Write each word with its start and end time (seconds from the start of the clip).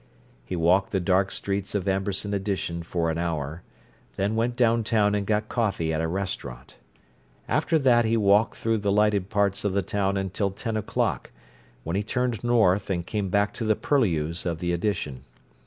He 0.43 0.55
walked 0.55 0.91
the 0.93 0.99
dark 0.99 1.31
streets 1.31 1.75
of 1.75 1.87
Amberson 1.87 2.33
Addition 2.33 2.81
for 2.81 3.11
an 3.11 3.19
hour, 3.19 3.61
then 4.15 4.35
went 4.35 4.55
downtown 4.55 5.13
and 5.13 5.27
got 5.27 5.47
coffee 5.47 5.93
at 5.93 6.01
a 6.01 6.07
restaurant. 6.07 6.75
After 7.47 7.77
that 7.77 8.03
he 8.03 8.17
walked 8.17 8.55
through 8.57 8.79
the 8.79 8.91
lighted 8.91 9.29
parts 9.29 9.63
of 9.63 9.73
the 9.73 9.83
town 9.83 10.17
until 10.17 10.49
ten 10.49 10.75
o'clock, 10.75 11.29
when 11.83 11.95
he 11.95 12.01
turned 12.01 12.43
north 12.43 12.89
and 12.89 13.05
came 13.05 13.29
back 13.29 13.53
to 13.53 13.63
the 13.63 13.75
purlieus 13.75 14.43
of 14.43 14.57
the 14.57 14.73
Addition. 14.73 15.23